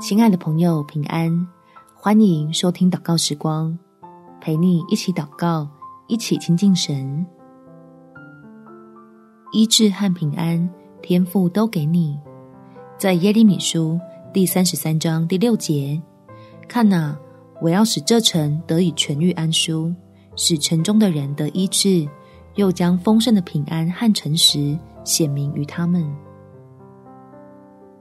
[0.00, 1.46] 亲爱的朋友，平安！
[1.94, 3.78] 欢迎收听祷告时光，
[4.40, 5.68] 陪你一起祷告，
[6.06, 7.26] 一起亲近神。
[9.52, 10.68] 医治和平安，
[11.02, 12.18] 天赋都给你。
[12.96, 14.00] 在耶利米书
[14.32, 16.00] 第三十三章第六节，
[16.66, 17.14] 看哪，
[17.60, 19.94] 我要使这城得以痊愈安舒，
[20.36, 22.08] 使城中的人得医治，
[22.54, 26.10] 又将丰盛的平安和诚实显明于他们。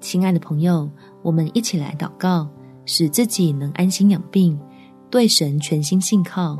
[0.00, 0.88] 亲爱的朋友，
[1.22, 2.48] 我们一起来祷告，
[2.84, 4.58] 使自己能安心养病，
[5.10, 6.56] 对神全心信靠，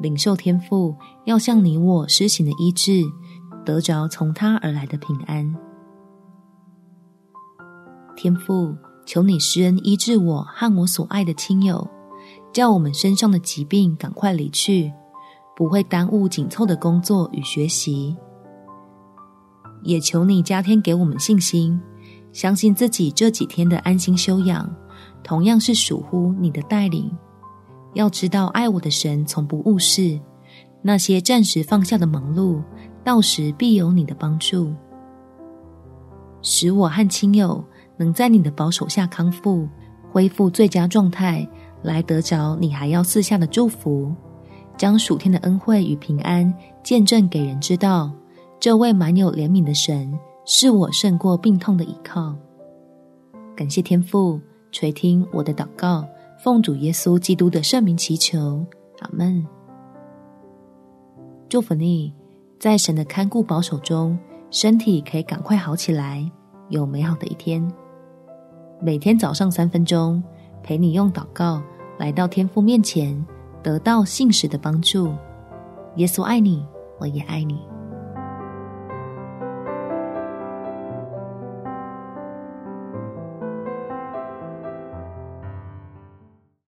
[0.00, 0.94] 领受天父
[1.24, 3.02] 要向你我施行的医治，
[3.64, 5.54] 得着从他而来的平安。
[8.16, 11.88] 天父，求你施恩医治我和我所爱的亲友，
[12.52, 14.92] 叫我们身上的疾病赶快离去，
[15.56, 18.16] 不会耽误紧凑的工作与学习。
[19.82, 21.80] 也求你加添给我们信心。
[22.34, 24.68] 相信自己这几天的安心休养，
[25.22, 27.10] 同样是属乎你的带领。
[27.94, 30.18] 要知道，爱我的神从不误事，
[30.82, 32.60] 那些暂时放下的忙碌，
[33.04, 34.74] 到时必有你的帮助，
[36.42, 37.64] 使我和亲友
[37.96, 39.68] 能在你的保守下康复，
[40.10, 41.48] 恢复最佳状态，
[41.82, 44.12] 来得着你还要赐下的祝福，
[44.76, 48.10] 将属天的恩惠与平安见证给人知道。
[48.58, 50.12] 这位满有怜悯的神。
[50.46, 52.34] 是我胜过病痛的依靠。
[53.56, 56.06] 感谢天父垂听我的祷告，
[56.38, 58.64] 奉主耶稣基督的圣名祈求，
[59.00, 59.46] 阿门。
[61.48, 62.12] 祝福你，
[62.58, 64.18] 在神的看顾保守中，
[64.50, 66.30] 身体可以赶快好起来，
[66.68, 67.66] 有美好的一天。
[68.82, 70.22] 每天早上三分钟，
[70.62, 71.62] 陪你用祷告
[71.98, 73.24] 来到天父面前，
[73.62, 75.14] 得到信实的帮助。
[75.96, 76.66] 耶稣爱你，
[76.98, 77.62] 我也爱你。